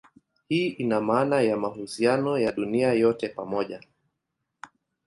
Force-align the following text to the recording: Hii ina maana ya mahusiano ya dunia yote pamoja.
Hii 0.47 0.67
ina 0.67 1.01
maana 1.01 1.41
ya 1.41 1.57
mahusiano 1.57 2.37
ya 2.37 2.51
dunia 2.51 2.93
yote 2.93 3.29
pamoja. 3.29 3.81